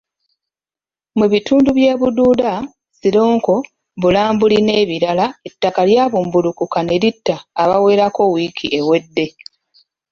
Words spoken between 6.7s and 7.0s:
ne